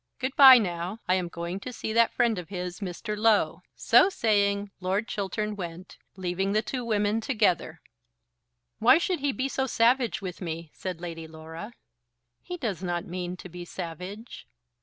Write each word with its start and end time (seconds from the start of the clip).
Good 0.17 0.35
bye 0.35 0.57
now. 0.57 0.97
I 1.07 1.13
am 1.13 1.27
going 1.27 1.59
to 1.59 1.71
see 1.71 1.93
that 1.93 2.11
friend 2.11 2.39
of 2.39 2.49
his, 2.49 2.79
Mr. 2.79 3.15
Low." 3.15 3.61
So 3.75 4.09
saying 4.09 4.71
Lord 4.79 5.07
Chiltern 5.07 5.55
went, 5.55 5.99
leaving 6.15 6.53
the 6.53 6.63
two 6.63 6.83
women 6.83 7.21
together. 7.21 7.81
"Why 8.79 8.97
should 8.97 9.19
he 9.19 9.31
be 9.31 9.47
so 9.47 9.67
savage 9.67 10.19
with 10.19 10.41
me?" 10.41 10.71
said 10.73 11.01
Lady 11.01 11.27
Laura. 11.27 11.73
"He 12.41 12.57
does 12.57 12.81
not 12.81 13.05
mean 13.05 13.37
to 13.37 13.47
be 13.47 13.63
savage." 13.63 14.47